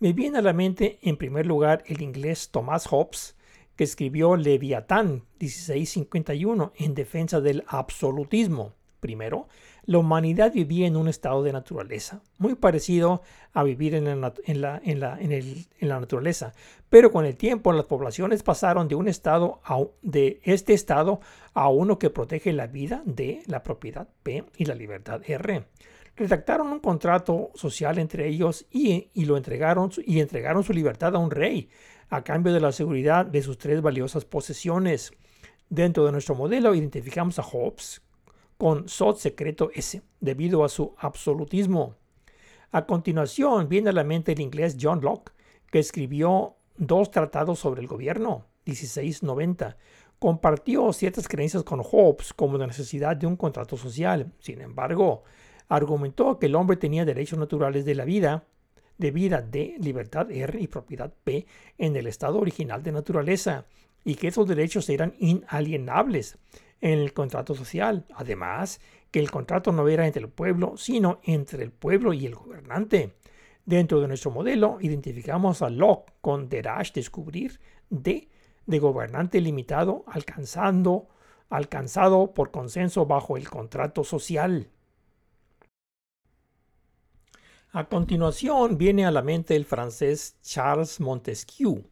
[0.00, 3.36] Me viene a la mente en primer lugar el inglés Thomas Hobbes,
[3.76, 8.74] que escribió Leviatán 1651 en defensa del absolutismo.
[9.00, 9.46] Primero,
[9.84, 14.80] la humanidad vivía en un estado de naturaleza, muy parecido a vivir en la,
[15.80, 16.52] naturaleza,
[16.88, 21.20] pero con el tiempo las poblaciones pasaron de un estado a, de este estado
[21.54, 25.64] a uno que protege la vida D, la propiedad P y la libertad R
[26.18, 31.30] redactaron un contrato social entre ellos y, lo entregaron, y entregaron su libertad a un
[31.30, 31.70] rey
[32.10, 35.12] a cambio de la seguridad de sus tres valiosas posesiones.
[35.68, 38.02] Dentro de nuestro modelo identificamos a Hobbes
[38.56, 41.94] con SOT secreto S, debido a su absolutismo.
[42.72, 45.32] A continuación viene a la mente el inglés John Locke,
[45.70, 49.76] que escribió dos tratados sobre el gobierno, 1690.
[50.18, 54.32] Compartió ciertas creencias con Hobbes como la necesidad de un contrato social.
[54.40, 55.22] Sin embargo,
[55.68, 58.44] argumentó que el hombre tenía derechos naturales de la vida,
[58.96, 61.46] de vida de libertad R y propiedad P
[61.78, 63.66] en el estado original de naturaleza,
[64.04, 66.38] y que esos derechos eran inalienables
[66.80, 68.06] en el contrato social.
[68.14, 72.34] Además, que el contrato no era entre el pueblo, sino entre el pueblo y el
[72.34, 73.14] gobernante.
[73.64, 78.28] Dentro de nuestro modelo, identificamos a Locke con Derash descubrir de,
[78.66, 81.08] de gobernante limitado, alcanzando,
[81.50, 84.68] alcanzado por consenso bajo el contrato social.
[87.70, 91.84] A continuación viene a la mente el francés Charles Montesquieu,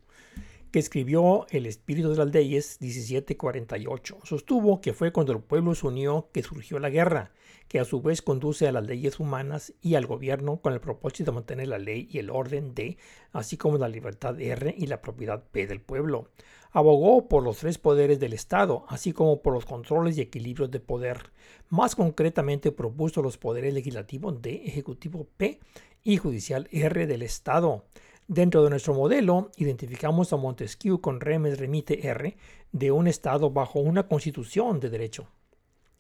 [0.70, 4.20] que escribió El espíritu de las leyes 1748.
[4.24, 7.32] Sostuvo que fue cuando el pueblo se unió que surgió la guerra,
[7.68, 11.30] que a su vez conduce a las leyes humanas y al gobierno con el propósito
[11.30, 12.96] de mantener la ley y el orden de,
[13.32, 16.30] así como la libertad R y la propiedad P del pueblo.
[16.76, 20.78] Abogó por los tres poderes del Estado, así como por los controles y equilibrios de
[20.78, 21.30] poder.
[21.70, 25.58] Más concretamente propuso los poderes legislativos D, ejecutivo P
[26.04, 27.86] y judicial R del Estado.
[28.28, 32.36] Dentro de nuestro modelo, identificamos a Montesquieu con remes remite R
[32.72, 35.28] de un Estado bajo una constitución de derecho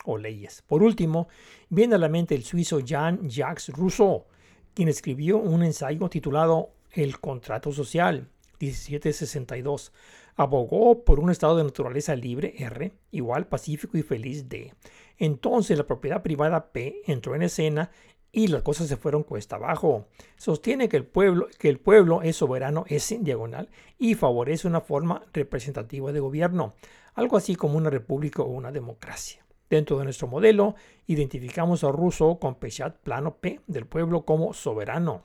[0.04, 0.62] o leyes.
[0.66, 1.28] Por último,
[1.70, 4.26] viene a la mente el suizo Jean-Jacques Rousseau,
[4.74, 8.28] quien escribió un ensayo titulado El contrato social,
[8.60, 9.92] 1762
[10.36, 14.72] abogó por un estado de naturaleza libre R igual pacífico y feliz D.
[15.18, 17.90] Entonces la propiedad privada P entró en escena
[18.32, 20.08] y las cosas se fueron cuesta abajo.
[20.36, 25.24] Sostiene que el pueblo, que el pueblo es soberano S diagonal y favorece una forma
[25.32, 26.74] representativa de gobierno,
[27.14, 29.46] algo así como una república o una democracia.
[29.70, 30.74] Dentro de nuestro modelo,
[31.06, 35.22] identificamos a Rousseau con Pechat plano P del pueblo como soberano.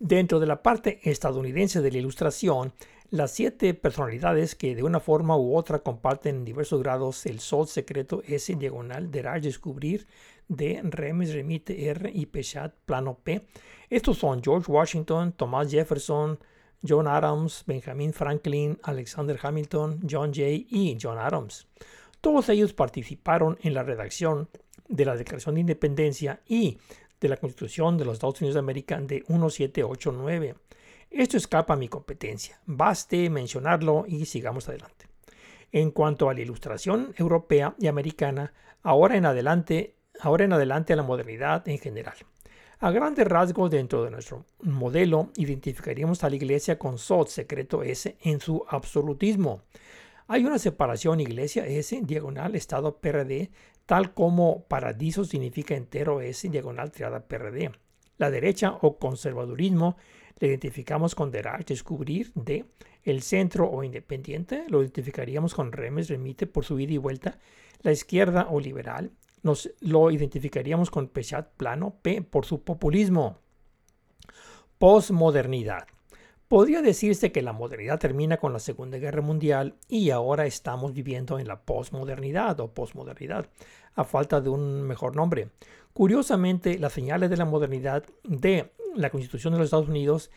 [0.00, 2.72] Dentro de la parte estadounidense de la ilustración,
[3.10, 7.66] las siete personalidades que de una forma u otra comparten en diversos grados el sol
[7.66, 10.06] secreto S diagonal de descubrir
[10.48, 13.46] de remes remite R y Peshat plano P.
[13.88, 16.38] Estos son George Washington, Thomas Jefferson,
[16.86, 21.66] John Adams, Benjamin Franklin, Alexander Hamilton, John Jay y John Adams.
[22.20, 24.48] Todos ellos participaron en la redacción
[24.88, 26.78] de la Declaración de Independencia y
[27.20, 30.54] de la Constitución de los Estados Unidos de América de 1789.
[31.10, 32.60] Esto escapa a mi competencia.
[32.66, 35.06] Baste mencionarlo y sigamos adelante.
[35.72, 40.96] En cuanto a la ilustración europea y americana, ahora en adelante, ahora en adelante a
[40.96, 42.16] la modernidad en general.
[42.80, 48.16] A grandes rasgos dentro de nuestro modelo identificaríamos a la iglesia con SOT secreto S
[48.22, 49.62] en su absolutismo.
[50.28, 53.50] Hay una separación iglesia S diagonal estado PRD
[53.84, 57.72] tal como paradiso significa entero S diagonal triada PRD.
[58.18, 59.96] La derecha o conservadurismo
[60.38, 62.64] le identificamos con derach, descubrir, de
[63.04, 67.38] el centro o independiente, lo identificaríamos con remes, remite por su ida y vuelta.
[67.82, 69.10] La izquierda o liberal,
[69.42, 73.38] nos lo identificaríamos con Peshat plano, P por su populismo.
[74.78, 75.86] Postmodernidad.
[76.48, 81.38] Podría decirse que la modernidad termina con la Segunda Guerra Mundial y ahora estamos viviendo
[81.38, 83.50] en la posmodernidad o posmodernidad,
[83.94, 85.50] a falta de un mejor nombre.
[85.92, 90.30] Curiosamente, las señales de la modernidad de la Constitución de los Estados Unidos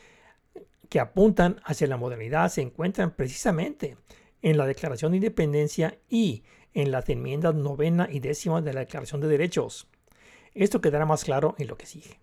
[0.90, 3.98] que apuntan hacia la modernidad se encuentran precisamente
[4.42, 6.44] en la Declaración de Independencia y
[6.74, 9.88] en las enmiendas novena y décima de la Declaración de Derechos.
[10.54, 12.20] Esto quedará más claro en lo que sigue.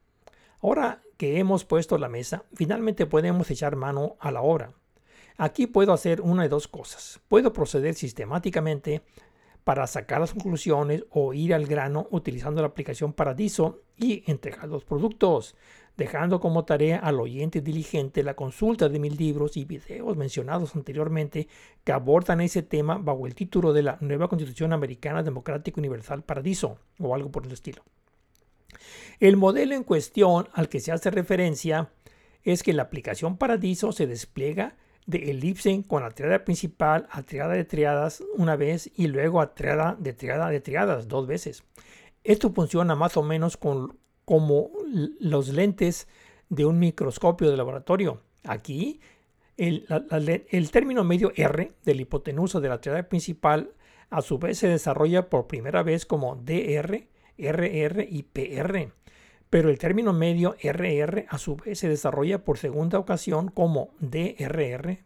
[0.61, 4.73] Ahora que hemos puesto la mesa, finalmente podemos echar mano a la obra.
[5.37, 7.21] Aquí puedo hacer una de dos cosas.
[7.29, 9.03] Puedo proceder sistemáticamente
[9.65, 14.85] para sacar las conclusiones o ir al grano utilizando la aplicación Paradiso y entregar los
[14.85, 15.57] productos,
[15.99, 21.49] dejando como tarea al oyente diligente la consulta de mis libros y videos mencionados anteriormente
[21.83, 26.79] que abordan ese tema bajo el título de la Nueva Constitución Americana Democrática Universal Paradiso
[27.01, 27.83] o algo por el estilo.
[29.19, 31.91] El modelo en cuestión al que se hace referencia
[32.45, 37.55] es que la aplicación Paradiso se despliega de elipse con la triada principal a triada
[37.55, 41.65] de triadas una vez y luego a triada de triada de triadas dos veces.
[42.23, 43.98] Esto funciona más o menos con,
[44.29, 44.71] como
[45.21, 46.07] los lentes
[46.51, 48.21] de un microscopio de laboratorio.
[48.45, 49.01] Aquí
[49.57, 49.87] el,
[50.71, 53.71] término medio R del hipotenusa de la triada principal
[54.11, 58.93] a su vez se desarrolla por primera vez como DR, RR y PR
[59.49, 64.99] pero el término medio RR a su vez se desarrolla por segunda ocasión como DRR,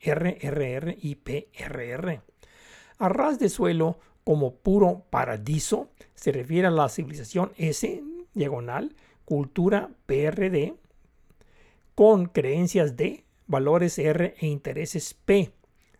[0.00, 2.22] RRR y PRR.
[2.96, 8.02] A ras de suelo como puro paradiso se refiere a la civilización S,
[8.34, 10.74] diagonal, cultura PRD,
[11.94, 15.52] con creencias D, valores R e intereses P.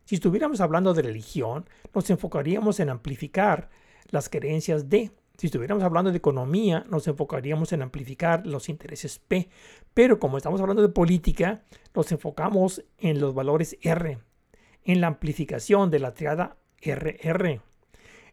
[0.04, 3.70] Si estuviéramos hablando de religión, nos enfocaríamos en amplificar
[4.10, 9.48] las creencias D, si estuviéramos hablando de economía, nos enfocaríamos en amplificar los intereses P,
[9.94, 11.62] pero como estamos hablando de política,
[11.94, 14.18] nos enfocamos en los valores R,
[14.84, 17.60] en la amplificación de la triada RR.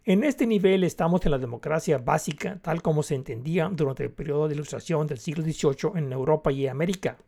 [0.09, 4.47] En este nivel estamos en la democracia básica, tal como se entendía durante el periodo
[4.47, 7.19] de ilustración del siglo XVIII en Europa y América.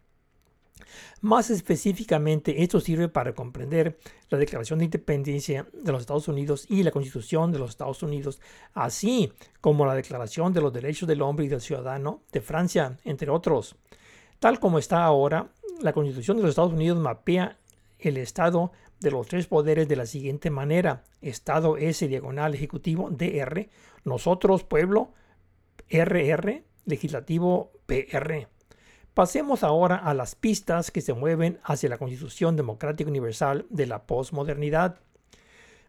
[1.22, 4.00] Más específicamente, esto sirve para comprender
[4.32, 8.42] la Declaración de Independencia de los Estados Unidos y la Constitución de los Estados Unidos,
[8.74, 13.30] así como la Declaración de los Derechos del Hombre y del Ciudadano de Francia, entre
[13.30, 13.76] otros.
[14.40, 17.60] Tal como está ahora, la Constitución de los Estados Unidos mapea
[18.00, 21.04] el Estado de los tres poderes de la siguiente manera.
[21.22, 23.70] Estado S diagonal ejecutivo DR,
[24.06, 25.12] nosotros pueblo
[25.90, 28.48] RR, legislativo PR.
[29.14, 34.04] Pasemos ahora a las pistas que se mueven hacia la Constitución Democrática Universal de la
[34.06, 35.00] posmodernidad.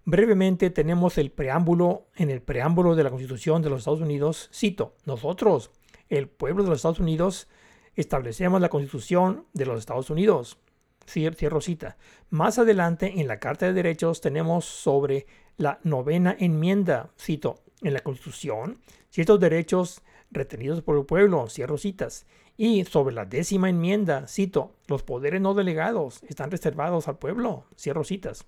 [0.05, 2.09] Brevemente tenemos el preámbulo.
[2.17, 5.71] En el preámbulo de la Constitución de los Estados Unidos, cito, nosotros,
[6.09, 7.47] el pueblo de los Estados Unidos,
[7.95, 10.59] establecemos la Constitución de los Estados Unidos.
[11.07, 11.97] Cierro cita.
[12.31, 18.01] Más adelante en la Carta de Derechos tenemos sobre la novena enmienda, cito, en la
[18.01, 22.27] Constitución, ciertos derechos retenidos por el pueblo, cierro citas.
[22.57, 28.05] Y sobre la décima enmienda, cito, los poderes no delegados están reservados al pueblo, cierro
[28.05, 28.47] citas.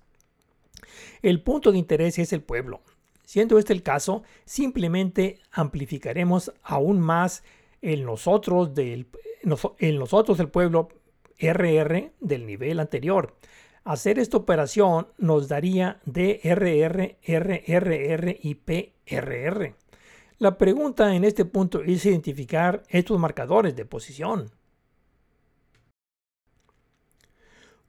[1.21, 2.81] El punto de interés es el pueblo.
[3.23, 7.43] Siendo este el caso, simplemente amplificaremos aún más
[7.81, 9.07] el nosotros del,
[9.79, 10.89] el nosotros del pueblo
[11.37, 13.35] RR del nivel anterior.
[13.83, 19.75] Hacer esta operación nos daría DRR, RRR y PRR.
[20.39, 24.51] La pregunta en este punto es identificar estos marcadores de posición.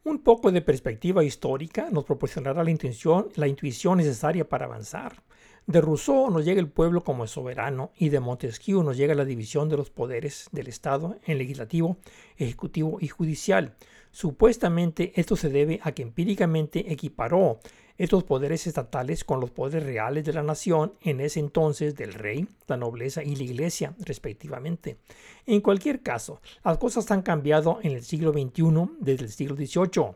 [0.04, 5.24] Un poco de perspectiva histórica nos proporcionará la intuición necesaria para avanzar.
[5.66, 9.68] De Rousseau nos llega el pueblo como soberano y de Montesquieu nos llega la división
[9.68, 11.96] de los poderes del Estado en legislativo,
[12.36, 13.74] ejecutivo y judicial.
[14.12, 17.58] Supuestamente esto se debe a que empíricamente equiparó
[17.98, 22.46] estos poderes estatales con los poderes reales de la nación, en ese entonces del rey,
[22.68, 24.98] la nobleza y la iglesia, respectivamente.
[25.46, 30.14] En cualquier caso, las cosas han cambiado en el siglo XXI desde el siglo XVIII.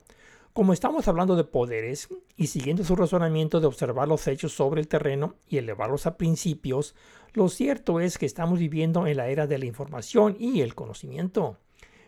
[0.52, 4.88] Como estamos hablando de poderes y siguiendo su razonamiento de observar los hechos sobre el
[4.88, 6.96] terreno y elevarlos a principios,
[7.34, 11.56] lo cierto es que estamos viviendo en la era de la información y el conocimiento.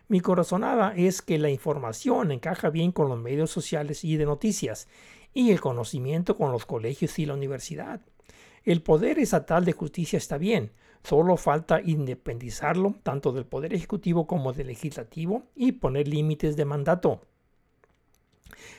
[0.09, 4.89] Mi corazonada es que la información encaja bien con los medios sociales y de noticias
[5.33, 8.01] y el conocimiento con los colegios y la universidad.
[8.65, 14.51] El poder estatal de justicia está bien, solo falta independizarlo tanto del poder ejecutivo como
[14.51, 17.21] del legislativo y poner límites de mandato.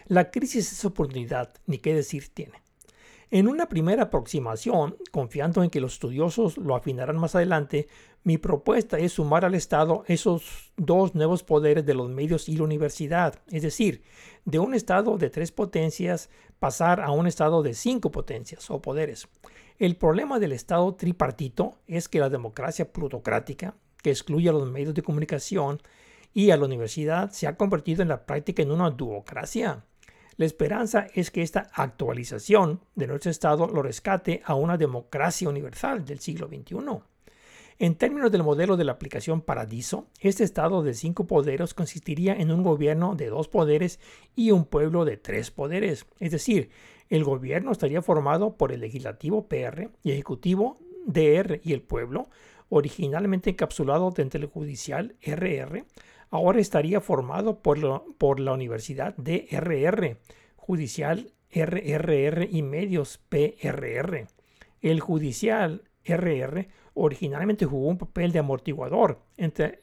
[0.06, 2.64] La crisis es oportunidad, ni qué decir tiene.
[3.30, 7.88] En una primera aproximación, confiando en que los estudiosos lo afinarán más adelante,
[8.22, 12.64] mi propuesta es sumar al Estado esos dos nuevos poderes de los medios y la
[12.64, 14.02] universidad, es decir,
[14.44, 19.28] de un Estado de tres potencias pasar a un Estado de cinco potencias o poderes.
[19.78, 24.94] El problema del Estado tripartito es que la democracia plutocrática, que excluye a los medios
[24.94, 25.80] de comunicación
[26.34, 29.84] y a la universidad, se ha convertido en la práctica en una duocracia.
[30.36, 36.04] La esperanza es que esta actualización de nuestro Estado lo rescate a una democracia universal
[36.04, 36.76] del siglo XXI.
[37.78, 42.50] En términos del modelo de la aplicación Paradiso, este Estado de cinco poderes consistiría en
[42.50, 44.00] un gobierno de dos poderes
[44.34, 46.06] y un pueblo de tres poderes.
[46.18, 46.70] Es decir,
[47.10, 52.28] el gobierno estaría formado por el legislativo PR y ejecutivo DR y el pueblo,
[52.70, 55.84] originalmente encapsulado dentro del judicial RR,
[56.34, 57.78] ahora estaría formado por,
[58.40, 60.18] la Universidad DRR,
[60.56, 64.26] Judicial RRR y Medios PRR.
[64.82, 69.82] El Judicial RR originalmente jugó un papel de amortiguador entre,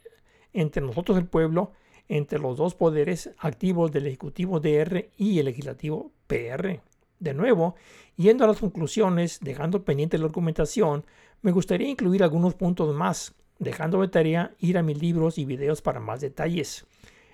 [0.52, 1.72] entre nosotros el pueblo,
[2.10, 6.82] entre los dos poderes activos del Ejecutivo DR y el Legislativo PR.
[7.20, 7.76] De nuevo,
[8.18, 11.06] yendo a las conclusiones, dejando pendiente la argumentación,
[11.43, 15.82] me gustaría incluir algunos puntos más dejando de tarea ir a mis libros y videos
[15.82, 16.86] para más detalles.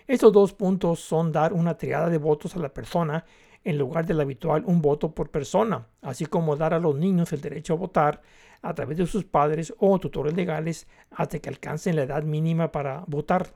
[0.08, 3.26] Estos dos puntos son dar una triada de votos a la persona
[3.64, 7.42] en lugar del habitual un voto por persona, así como dar a los niños el
[7.42, 8.22] derecho a votar
[8.62, 13.06] a través de sus padres o tutores legales hasta que alcancen la edad mínima para
[13.08, 13.54] votar.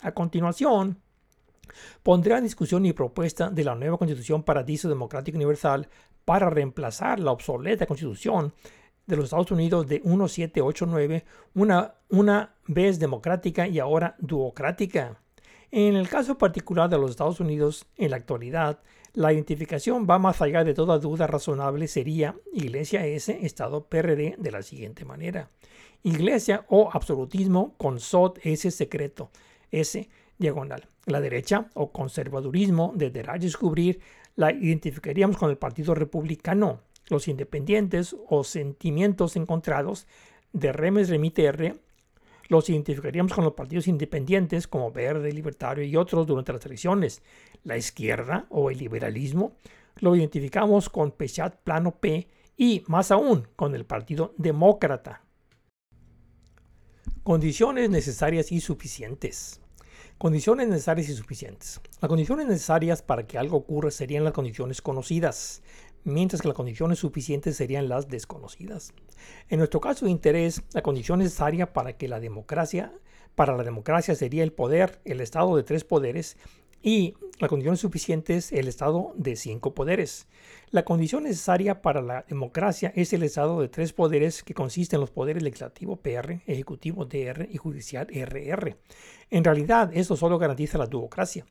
[0.00, 0.98] A continuación,
[2.02, 5.88] pondré a discusión mi propuesta de la nueva Constitución Paradiso Democrático Universal
[6.24, 8.54] para reemplazar la obsoleta Constitución
[9.06, 15.20] de los Estados Unidos de 1789, una, una vez democrática y ahora duocrática.
[15.70, 18.80] En el caso particular de los Estados Unidos, en la actualidad,
[19.14, 24.50] la identificación va más allá de toda duda razonable, sería Iglesia S, Estado PRD, de
[24.50, 25.50] la siguiente manera.
[26.02, 29.30] Iglesia o absolutismo con SOT S secreto,
[29.70, 30.86] S diagonal.
[31.06, 34.00] La derecha o conservadurismo de descubrir
[34.34, 40.06] la identificaríamos con el Partido Republicano, los independientes o sentimientos encontrados
[40.52, 41.46] de remes remite
[42.48, 47.22] los identificaríamos con los partidos independientes como Verde, Libertario y otros durante las elecciones.
[47.64, 49.56] La izquierda o el liberalismo
[49.96, 55.22] lo identificamos con Pechat Plano P y más aún con el Partido Demócrata.
[57.22, 59.60] Condiciones necesarias y suficientes.
[60.18, 61.80] Condiciones necesarias y suficientes.
[62.00, 65.62] Las condiciones necesarias para que algo ocurra serían las condiciones conocidas
[66.06, 68.94] mientras que las condiciones suficientes serían las desconocidas.
[69.48, 72.92] En nuestro caso de interés, la condición necesaria para que la democracia,
[73.34, 76.36] para la democracia sería el poder, el estado de tres poderes,
[76.82, 80.26] y la condición suficiente es el estado de cinco poderes.
[80.70, 85.00] La condición necesaria para la democracia es el estado de tres poderes que consiste en
[85.00, 88.76] los poderes legislativo PR, ejecutivo DR y judicial RR.
[89.30, 91.44] En realidad, esto solo garantiza la democracia.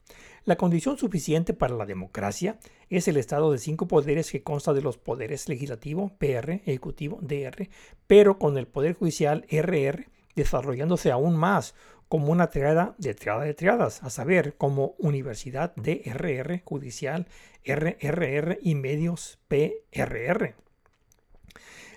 [0.44, 2.58] La condición suficiente para la democracia
[2.90, 7.70] es el estado de cinco poderes que consta de los poderes legislativo, PR, ejecutivo, DR,
[8.08, 11.74] pero con el poder judicial RR desarrollándose aún más
[12.08, 17.28] como una triada de triada de triadas, a saber, como Universidad DRR, Judicial
[17.66, 20.56] RRR y Medios PRR.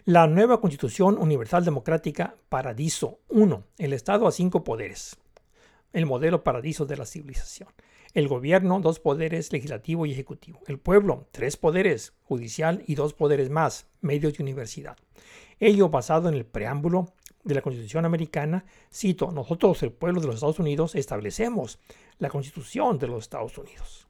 [0.05, 3.65] La nueva Constitución Universal Democrática Paradiso 1.
[3.77, 5.19] El Estado a cinco poderes.
[5.93, 7.69] El modelo paradiso de la civilización.
[8.15, 10.61] El gobierno, dos poderes, legislativo y ejecutivo.
[10.67, 14.97] El pueblo, tres poderes, judicial y dos poderes más, medios y universidad.
[15.61, 17.13] Ello basado en el preámbulo
[17.49, 21.79] de la Constitución americana, cito, nosotros, el pueblo de los Estados Unidos, establecemos
[22.19, 24.07] la Constitución de los Estados Unidos.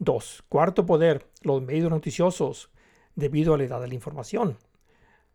[0.00, 0.44] 2.
[0.48, 2.70] Cuarto poder, los medios noticiosos,
[3.14, 4.58] debido a la edad de la información.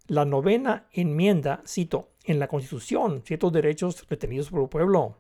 [0.08, 5.18] La novena enmienda, cito, en la Constitución, ciertos derechos retenidos por el pueblo.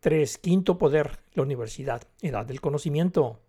[0.00, 0.36] 3.
[0.38, 3.40] Quinto poder, la universidad, edad del conocimiento.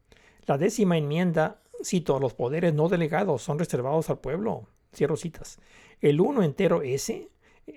[0.45, 4.69] La décima enmienda, cito, los poderes no delegados son reservados al pueblo.
[4.95, 5.59] Cierro citas.
[5.99, 7.27] El 1 entero S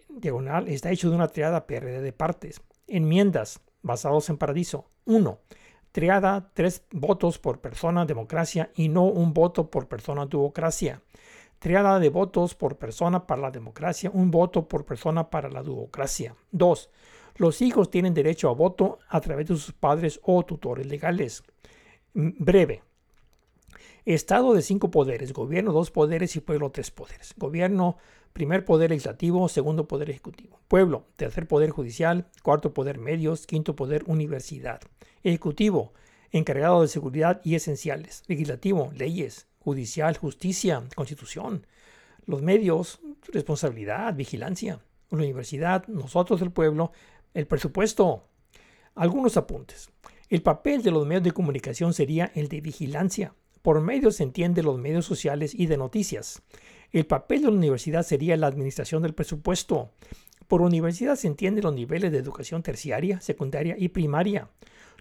[0.09, 2.61] diagonal está hecho de una triada PRD de partes.
[2.87, 4.87] Enmiendas basados en Paradiso.
[5.05, 5.39] 1.
[5.93, 11.03] Triada, tres votos por persona democracia y no un voto por persona duocracia.
[11.59, 16.37] Triada de votos por persona para la democracia, un voto por persona para la duocracia.
[16.53, 16.91] 2.
[17.37, 21.43] Los hijos tienen derecho a voto a través de sus padres o tutores legales.
[22.13, 22.83] Breve.
[24.15, 27.35] Estado de cinco poderes, gobierno dos poderes y pueblo tres poderes.
[27.37, 27.99] Gobierno,
[28.33, 30.59] primer poder legislativo, segundo poder ejecutivo.
[30.67, 34.81] Pueblo, tercer poder judicial, cuarto poder medios, quinto poder universidad.
[35.25, 35.93] Ejecutivo,
[36.33, 38.23] encargado de seguridad y esenciales.
[38.29, 39.47] Legislativo, leyes.
[39.59, 41.67] Judicial, justicia, constitución.
[42.25, 43.01] Los medios,
[43.31, 44.81] responsabilidad, vigilancia.
[45.11, 46.93] La universidad, nosotros el pueblo,
[47.35, 48.25] el presupuesto.
[48.95, 49.91] Algunos apuntes.
[50.31, 53.35] El papel de los medios de comunicación sería el de vigilancia.
[53.63, 56.43] Por medios se entiende los medios sociales y de noticias.
[56.93, 59.91] El papel de la universidad sería la administración del presupuesto.
[60.47, 64.49] Por universidad se entienden los niveles de educación terciaria, secundaria y primaria.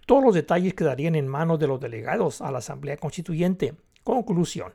[0.06, 3.74] Todos los detalles quedarían en manos de los delegados a la Asamblea Constituyente.
[4.04, 4.72] Conclusión.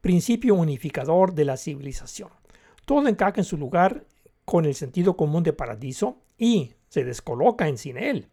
[0.00, 2.30] Principio unificador de la civilización.
[2.84, 4.04] Todo encaja en su lugar
[4.44, 8.28] con el sentido común de paradiso y se descoloca en sin él.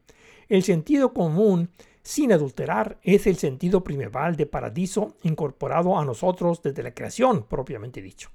[0.47, 1.69] El sentido común
[2.05, 7.99] sin adulterar es el sentido primeval de paradiso incorporado a nosotros desde la creación propiamente
[7.99, 8.29] dicho.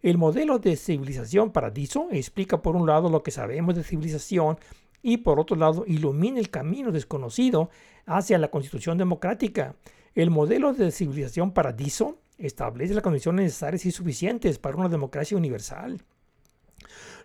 [0.00, 4.58] El modelo de civilización paradiso explica por un lado lo que sabemos de civilización
[5.02, 7.68] y por otro lado ilumina el camino desconocido
[8.06, 9.76] hacia la constitución democrática.
[10.14, 16.00] El modelo de civilización paradiso establece las condiciones necesarias y suficientes para una democracia universal.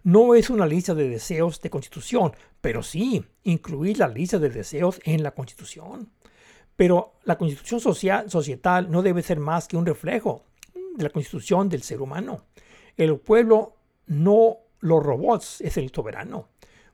[0.04, 5.00] No es una lista de deseos de constitución, pero sí incluir la lista de deseos
[5.04, 6.10] en la constitución.
[6.76, 10.44] Pero la constitución social, societal no debe ser más que un reflejo
[10.96, 12.46] de la constitución del ser humano.
[12.96, 13.76] El pueblo,
[14.06, 16.48] no los robots, es el soberano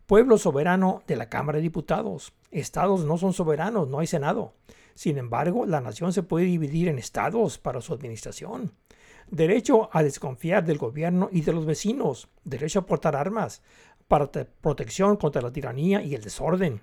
[0.05, 2.33] pueblo soberano de la Cámara de Diputados.
[2.51, 4.53] Estados no son soberanos, no hay Senado.
[4.95, 8.73] Sin embargo, la nación se puede dividir en estados para su administración.
[9.29, 12.27] Derecho a desconfiar del gobierno y de los vecinos.
[12.43, 13.61] Derecho a portar armas
[14.07, 16.81] para protección contra la tiranía y el desorden.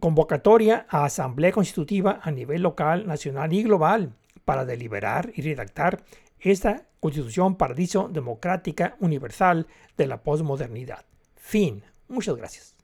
[0.00, 6.02] Convocatoria a asamblea constitutiva a nivel local, nacional y global para deliberar y redactar
[6.40, 11.04] esta constitución paradiso democrática universal de la posmodernidad.
[11.36, 11.84] Fin.
[12.08, 12.81] Muchas gracias.